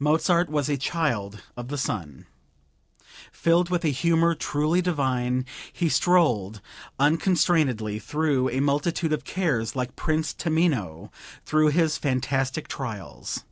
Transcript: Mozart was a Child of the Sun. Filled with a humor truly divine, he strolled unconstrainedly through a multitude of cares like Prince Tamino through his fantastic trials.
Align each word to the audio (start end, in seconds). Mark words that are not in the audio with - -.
Mozart 0.00 0.50
was 0.50 0.68
a 0.68 0.76
Child 0.76 1.40
of 1.56 1.68
the 1.68 1.78
Sun. 1.78 2.26
Filled 3.30 3.70
with 3.70 3.84
a 3.84 3.90
humor 3.90 4.34
truly 4.34 4.82
divine, 4.82 5.44
he 5.72 5.88
strolled 5.88 6.60
unconstrainedly 6.98 8.00
through 8.00 8.48
a 8.50 8.58
multitude 8.58 9.12
of 9.12 9.22
cares 9.22 9.76
like 9.76 9.94
Prince 9.94 10.34
Tamino 10.34 11.12
through 11.46 11.68
his 11.68 11.96
fantastic 11.96 12.66
trials. 12.66 13.44